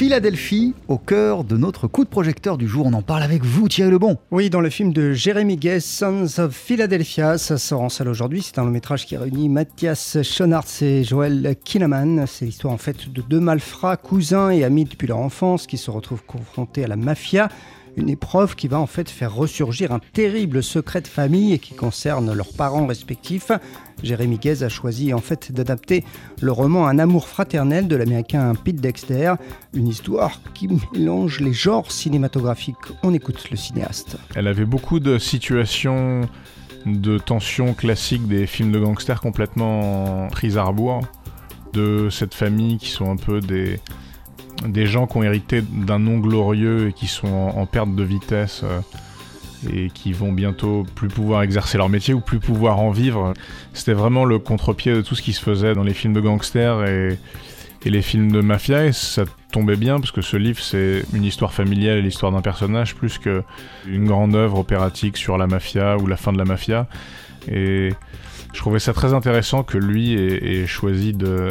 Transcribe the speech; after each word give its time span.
Philadelphie, 0.00 0.72
au 0.88 0.96
cœur 0.96 1.44
de 1.44 1.58
notre 1.58 1.86
coup 1.86 2.04
de 2.04 2.08
projecteur 2.08 2.56
du 2.56 2.66
jour. 2.66 2.86
On 2.86 2.94
en 2.94 3.02
parle 3.02 3.22
avec 3.22 3.44
vous, 3.44 3.68
Thierry 3.68 3.90
Lebon. 3.90 4.16
Oui, 4.30 4.48
dans 4.48 4.62
le 4.62 4.70
film 4.70 4.94
de 4.94 5.12
Jérémy 5.12 5.58
Guest, 5.58 5.86
Sons 5.86 6.38
of 6.38 6.54
Philadelphia, 6.54 7.36
ça 7.36 7.58
sort 7.58 7.82
en 7.82 7.90
salle 7.90 8.08
aujourd'hui. 8.08 8.40
C'est 8.40 8.58
un 8.58 8.64
long 8.64 8.70
métrage 8.70 9.04
qui 9.04 9.18
réunit 9.18 9.50
Mathias 9.50 10.22
Schoenaerts 10.22 10.80
et 10.80 11.04
Joel 11.04 11.54
Kinnaman. 11.62 12.24
C'est 12.26 12.46
l'histoire 12.46 12.72
en 12.72 12.78
fait 12.78 13.12
de 13.12 13.20
deux 13.20 13.40
malfrats, 13.40 13.98
cousins 13.98 14.48
et 14.48 14.64
amis 14.64 14.86
depuis 14.86 15.06
leur 15.06 15.18
enfance, 15.18 15.66
qui 15.66 15.76
se 15.76 15.90
retrouvent 15.90 16.24
confrontés 16.24 16.82
à 16.82 16.88
la 16.88 16.96
mafia 16.96 17.50
une 17.96 18.08
épreuve 18.08 18.54
qui 18.56 18.68
va 18.68 18.78
en 18.78 18.86
fait 18.86 19.08
faire 19.10 19.34
ressurgir 19.34 19.92
un 19.92 20.00
terrible 20.12 20.62
secret 20.62 21.00
de 21.00 21.08
famille 21.08 21.52
et 21.52 21.58
qui 21.58 21.74
concerne 21.74 22.32
leurs 22.32 22.52
parents 22.52 22.86
respectifs. 22.86 23.50
Jérémy 24.02 24.38
Guez 24.38 24.62
a 24.62 24.68
choisi 24.68 25.12
en 25.12 25.18
fait 25.18 25.52
d'adapter 25.52 26.04
le 26.40 26.52
roman 26.52 26.86
Un 26.86 26.98
amour 26.98 27.28
fraternel 27.28 27.88
de 27.88 27.96
l'américain 27.96 28.54
Pete 28.54 28.80
Dexter, 28.80 29.34
une 29.74 29.88
histoire 29.88 30.40
qui 30.54 30.68
mélange 30.94 31.40
les 31.40 31.52
genres 31.52 31.90
cinématographiques. 31.90 32.76
On 33.02 33.12
écoute 33.12 33.50
le 33.50 33.56
cinéaste. 33.56 34.16
Elle 34.34 34.46
avait 34.46 34.64
beaucoup 34.64 35.00
de 35.00 35.18
situations 35.18 36.22
de 36.86 37.18
tension 37.18 37.74
classiques 37.74 38.26
des 38.26 38.46
films 38.46 38.72
de 38.72 38.78
gangsters 38.78 39.20
complètement 39.20 40.28
prises 40.28 40.56
à 40.56 40.64
rebours 40.64 41.02
de 41.72 42.08
cette 42.10 42.34
famille 42.34 42.78
qui 42.78 42.88
sont 42.88 43.10
un 43.10 43.16
peu 43.16 43.40
des 43.40 43.80
des 44.66 44.86
gens 44.86 45.06
qui 45.06 45.16
ont 45.16 45.22
hérité 45.22 45.62
d'un 45.62 45.98
nom 45.98 46.18
glorieux 46.18 46.88
et 46.88 46.92
qui 46.92 47.06
sont 47.06 47.28
en, 47.28 47.66
perte 47.66 47.94
de 47.94 48.02
vitesse 48.02 48.62
euh, 48.64 48.80
et 49.72 49.90
qui 49.90 50.12
vont 50.12 50.32
bientôt 50.32 50.86
plus 50.94 51.08
pouvoir 51.08 51.42
exercer 51.42 51.78
leur 51.78 51.88
métier 51.88 52.14
ou 52.14 52.20
plus 52.20 52.38
pouvoir 52.38 52.78
en 52.78 52.90
vivre. 52.90 53.34
C'était 53.72 53.92
vraiment 53.92 54.24
le 54.24 54.38
contre-pied 54.38 54.92
de 54.94 55.02
tout 55.02 55.14
ce 55.14 55.22
qui 55.22 55.32
se 55.32 55.42
faisait 55.42 55.74
dans 55.74 55.82
les 55.82 55.94
films 55.94 56.14
de 56.14 56.20
gangsters 56.20 56.84
et, 56.84 57.18
les 57.82 58.02
films 58.02 58.30
de 58.30 58.42
mafia 58.42 58.84
et 58.84 58.92
ça 58.92 59.24
tombait 59.52 59.76
bien 59.76 60.00
parce 60.00 60.12
que 60.12 60.20
ce 60.20 60.36
livre 60.36 60.60
c'est 60.60 61.02
une 61.14 61.24
histoire 61.24 61.54
familiale 61.54 61.96
et 61.96 62.02
l'histoire 62.02 62.30
d'un 62.30 62.42
personnage 62.42 62.94
plus 62.94 63.16
qu'une 63.16 64.04
grande 64.04 64.34
œuvre 64.34 64.58
opératique 64.58 65.16
sur 65.16 65.38
la 65.38 65.46
mafia 65.46 65.96
ou 65.96 66.06
la 66.06 66.18
fin 66.18 66.30
de 66.30 66.36
la 66.36 66.44
mafia 66.44 66.88
et 67.50 67.94
je 68.52 68.58
trouvais 68.58 68.80
ça 68.80 68.92
très 68.92 69.14
intéressant 69.14 69.62
que 69.62 69.78
lui 69.78 70.12
ait 70.12 70.66
choisi 70.66 71.14
de 71.14 71.50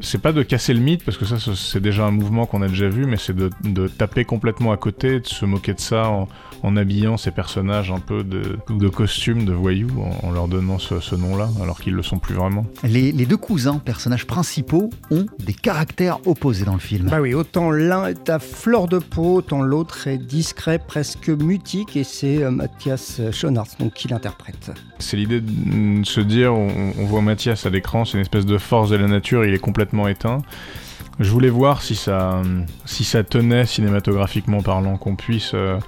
c'est 0.00 0.20
pas 0.20 0.32
de 0.32 0.42
casser 0.42 0.74
le 0.74 0.80
mythe, 0.80 1.04
parce 1.04 1.16
que 1.16 1.24
ça, 1.24 1.36
c'est 1.54 1.80
déjà 1.80 2.04
un 2.04 2.10
mouvement 2.10 2.46
qu'on 2.46 2.62
a 2.62 2.68
déjà 2.68 2.88
vu, 2.88 3.04
mais 3.06 3.16
c'est 3.16 3.34
de, 3.34 3.88
taper 3.88 4.24
complètement 4.24 4.72
à 4.72 4.76
côté, 4.76 5.20
de 5.20 5.26
se 5.26 5.44
moquer 5.44 5.74
de 5.74 5.80
ça 5.80 6.08
en, 6.08 6.76
habillant 6.76 7.16
ces 7.16 7.30
personnages 7.30 7.90
un 7.90 7.98
peu 7.98 8.22
de, 8.22 8.58
de 8.68 8.88
costumes, 8.88 9.44
de 9.44 9.52
voyous, 9.52 9.90
en, 10.22 10.30
leur 10.30 10.48
donnant 10.48 10.78
ce, 10.78 11.14
nom-là, 11.14 11.48
alors 11.62 11.80
qu'ils 11.80 11.94
le 11.94 12.02
sont 12.02 12.18
plus 12.18 12.34
vraiment. 12.34 12.66
Les, 12.84 13.12
deux 13.12 13.36
cousins, 13.36 13.78
personnages 13.78 14.26
principaux, 14.26 14.90
ont 15.10 15.26
des 15.38 15.54
caractères 15.54 16.18
opposés 16.26 16.64
dans 16.64 16.74
le 16.74 16.78
film. 16.78 17.08
Bah 17.08 17.20
oui, 17.20 17.34
autant 17.34 17.70
l'un 17.70 18.06
est 18.06 18.30
à 18.30 18.38
fleur 18.38 18.86
de 18.86 18.98
peau, 18.98 19.36
autant 19.36 19.62
l'autre 19.62 20.06
est 20.06 20.18
discret, 20.18 20.78
presque 20.78 21.28
mutique, 21.28 21.96
et 21.96 22.04
c'est 22.04 22.42
euh, 22.42 22.50
Mathias 22.50 23.20
Schoenaerts 23.32 23.76
donc, 23.80 23.94
qui 23.94 24.08
l'interprète. 24.08 24.70
C'est 24.98 25.16
l'idée 25.16 25.40
de 25.40 26.04
se 26.04 26.20
dire, 26.20 26.54
on, 26.54 26.68
on 26.98 27.04
voit 27.04 27.22
Mathias 27.22 27.66
à 27.66 27.70
l'écran, 27.70 28.04
c'est 28.04 28.14
une 28.14 28.22
espèce 28.22 28.46
de 28.46 28.58
force 28.58 28.90
de 28.90 28.96
la 28.96 29.06
nature, 29.06 29.44
il 29.44 29.54
est 29.54 29.58
complètement 29.58 29.87
éteint. 30.08 30.42
Je 31.20 31.30
voulais 31.30 31.48
voir 31.48 31.82
si 31.82 31.96
ça, 31.96 32.42
tenait 33.28 33.66
cinématographiquement 33.66 34.62
parlant, 34.62 34.96
qu'on 34.96 35.16
puisse 35.16 35.50
euh, 35.54 35.78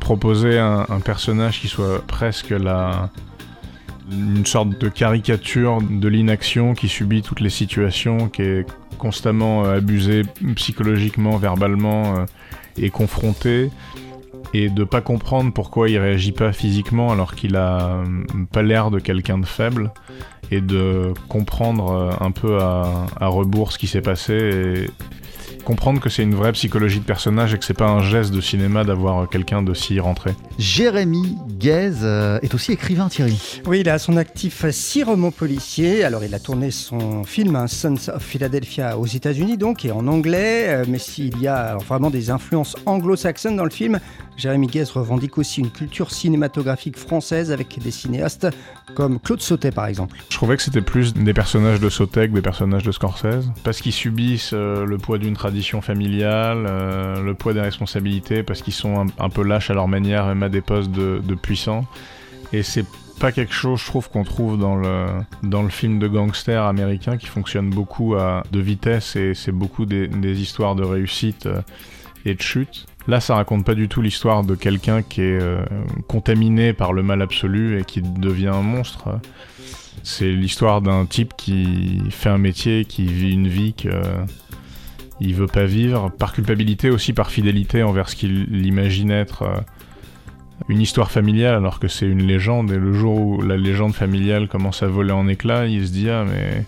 proposer 0.00 0.58
un, 0.58 1.00
personnage 1.04 1.60
qui 1.60 1.66
soit 1.66 2.06
presque 2.06 2.50
la, 2.50 3.10
une 4.10 4.46
sorte 4.46 4.78
de 4.80 4.88
caricature 4.88 5.78
de 5.82 6.08
l'inaction 6.08 6.74
qui 6.74 6.88
subit 6.88 7.22
toutes 7.22 7.40
les 7.40 7.50
situations, 7.50 8.28
qui 8.28 8.42
est 8.42 8.66
constamment 8.98 9.64
euh, 9.64 9.78
abusé 9.78 10.22
psychologiquement, 10.54 11.38
verbalement 11.38 12.16
euh, 12.16 12.24
et 12.76 12.90
confronté 12.90 13.70
et 14.54 14.68
de 14.68 14.84
pas 14.84 15.00
comprendre 15.00 15.52
pourquoi 15.52 15.90
il 15.90 15.98
réagit 15.98 16.30
pas 16.30 16.52
physiquement 16.52 17.10
alors 17.10 17.34
qu'il 17.34 17.56
a 17.56 18.04
pas 18.52 18.62
l'air 18.62 18.92
de 18.92 19.00
quelqu'un 19.00 19.38
de 19.38 19.46
faible 19.46 19.92
et 20.50 20.60
de 20.60 21.12
comprendre 21.28 21.90
euh, 21.90 22.24
un 22.24 22.30
peu 22.30 22.58
à, 22.60 23.06
rebours 23.20 23.72
ce 23.72 23.78
qui 23.78 23.86
s'est 23.86 24.00
passé 24.00 24.32
et 24.34 24.90
comprendre 25.66 26.00
que 26.00 26.08
c'est 26.08 26.22
une 26.22 26.34
vraie 26.34 26.52
psychologie 26.52 27.00
de 27.00 27.04
personnage 27.04 27.52
et 27.52 27.58
que 27.58 27.64
c'est 27.64 27.74
pas 27.74 27.88
un 27.88 28.00
geste 28.00 28.32
de 28.32 28.40
cinéma 28.40 28.84
d'avoir 28.84 29.28
quelqu'un 29.28 29.62
de 29.62 29.74
si 29.74 29.98
rentré. 29.98 30.30
Jérémy 30.58 31.36
Guez 31.58 31.90
euh, 32.02 32.38
est 32.40 32.54
aussi 32.54 32.70
écrivain, 32.70 33.08
Thierry. 33.08 33.60
Oui, 33.66 33.80
il 33.80 33.88
a 33.88 33.94
à 33.94 33.98
son 33.98 34.16
actif 34.16 34.64
six 34.70 35.02
romans 35.02 35.32
policiers. 35.32 36.04
Alors, 36.04 36.22
il 36.22 36.32
a 36.34 36.38
tourné 36.38 36.70
son 36.70 37.24
film 37.24 37.56
hein, 37.56 37.66
Sons 37.66 38.10
of 38.14 38.22
Philadelphia 38.22 38.96
aux 38.96 39.06
États-Unis, 39.06 39.58
donc, 39.58 39.84
et 39.84 39.90
en 39.90 40.06
anglais. 40.06 40.66
Euh, 40.68 40.84
mais 40.86 40.98
s'il 40.98 41.36
y 41.40 41.48
a 41.48 41.76
vraiment 41.78 42.10
des 42.10 42.30
influences 42.30 42.76
anglo-saxonnes 42.86 43.56
dans 43.56 43.64
le 43.64 43.70
film, 43.70 43.98
Jérémy 44.36 44.68
Guez 44.68 44.84
revendique 44.94 45.36
aussi 45.36 45.60
une 45.60 45.70
culture 45.70 46.12
cinématographique 46.12 46.96
française 46.96 47.50
avec 47.50 47.76
des 47.82 47.90
cinéastes 47.90 48.46
comme 48.94 49.18
Claude 49.18 49.40
Sautet, 49.40 49.72
par 49.72 49.86
exemple. 49.86 50.16
Je 50.36 50.38
trouvais 50.38 50.58
que 50.58 50.62
c'était 50.62 50.82
plus 50.82 51.14
des 51.14 51.32
personnages 51.32 51.80
de 51.80 51.88
que 51.88 52.26
des 52.26 52.42
personnages 52.42 52.82
de 52.82 52.92
Scorsese, 52.92 53.50
parce 53.64 53.80
qu'ils 53.80 53.94
subissent 53.94 54.50
euh, 54.52 54.84
le 54.84 54.98
poids 54.98 55.16
d'une 55.16 55.32
tradition 55.32 55.80
familiale, 55.80 56.64
le 57.24 57.32
poids 57.32 57.54
des 57.54 57.62
responsabilités, 57.62 58.42
parce 58.42 58.60
qu'ils 58.60 58.74
sont 58.74 59.06
un, 59.18 59.30
peu 59.30 59.42
lâches 59.42 59.70
à 59.70 59.72
leur 59.72 59.88
manière, 59.88 60.26
même 60.26 60.42
à 60.42 60.50
des 60.50 60.60
postes 60.60 60.90
de, 60.90 61.34
puissants. 61.36 61.86
Et 62.52 62.62
c'est 62.62 62.84
pas 63.18 63.32
quelque 63.32 63.54
chose, 63.54 63.80
je 63.80 63.86
trouve, 63.86 64.10
qu'on 64.10 64.24
trouve 64.24 64.58
dans 64.58 64.76
le, 64.76 65.06
dans 65.42 65.62
le 65.62 65.70
film 65.70 65.98
de 65.98 66.06
gangster 66.06 66.62
américain 66.62 67.16
qui 67.16 67.28
fonctionne 67.28 67.70
beaucoup 67.70 68.14
de 68.14 68.60
vitesse 68.60 69.16
et 69.16 69.32
c'est 69.32 69.52
beaucoup 69.52 69.86
des, 69.86 70.42
histoires 70.42 70.74
de 70.74 70.84
réussite 70.84 71.46
euh, 71.46 71.62
et 72.26 72.34
de 72.34 72.42
chute. 72.42 72.84
Là, 73.08 73.20
ça 73.20 73.36
raconte 73.36 73.64
pas 73.64 73.74
du 73.74 73.88
tout 73.88 74.02
l'histoire 74.02 74.42
de 74.42 74.54
quelqu'un 74.54 75.02
qui 75.02 75.20
est 75.20 75.40
euh, 75.40 75.64
contaminé 76.08 76.72
par 76.72 76.92
le 76.92 77.02
mal 77.02 77.22
absolu 77.22 77.78
et 77.78 77.84
qui 77.84 78.02
devient 78.02 78.48
un 78.48 78.62
monstre. 78.62 79.20
C'est 80.02 80.32
l'histoire 80.32 80.82
d'un 80.82 81.06
type 81.06 81.34
qui 81.36 82.02
fait 82.10 82.28
un 82.28 82.38
métier, 82.38 82.84
qui 82.84 83.06
vit 83.06 83.32
une 83.32 83.48
vie 83.48 83.74
que 83.74 83.90
il 85.20 85.34
veut 85.34 85.46
pas 85.46 85.64
vivre, 85.64 86.10
par 86.10 86.32
culpabilité 86.32 86.90
aussi, 86.90 87.12
par 87.12 87.30
fidélité 87.30 87.82
envers 87.82 88.08
ce 88.08 88.16
qu'il 88.16 88.66
imagine 88.66 89.10
être. 89.10 89.42
Euh, 89.42 89.56
une 90.68 90.80
histoire 90.80 91.10
familiale 91.10 91.54
alors 91.54 91.78
que 91.78 91.86
c'est 91.86 92.06
une 92.06 92.22
légende 92.22 92.72
et 92.72 92.78
le 92.78 92.94
jour 92.94 93.20
où 93.20 93.42
la 93.42 93.58
légende 93.58 93.94
familiale 93.94 94.48
commence 94.48 94.82
à 94.82 94.86
voler 94.86 95.12
en 95.12 95.28
éclats, 95.28 95.66
il 95.66 95.86
se 95.86 95.92
dit 95.92 96.08
ah 96.08 96.24
mais 96.24 96.64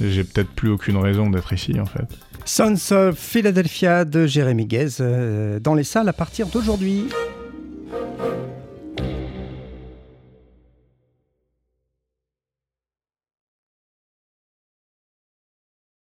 j'ai 0.00 0.22
peut-être 0.22 0.50
plus 0.50 0.70
aucune 0.70 0.96
raison 0.96 1.28
d'être 1.28 1.52
ici 1.52 1.80
en 1.80 1.84
fait. 1.84 2.06
Sons 2.44 2.92
of 2.92 3.16
Philadelphia 3.16 4.04
de 4.04 4.26
Jérémy 4.26 4.66
Guez 4.66 5.00
euh, 5.00 5.60
dans 5.60 5.74
les 5.74 5.84
salles 5.84 6.08
à 6.08 6.12
partir 6.12 6.46
d'aujourd'hui. 6.48 7.06